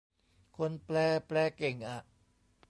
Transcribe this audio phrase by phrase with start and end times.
[0.57, 0.97] คนแปล
[1.27, 1.99] แปลเก่งอะ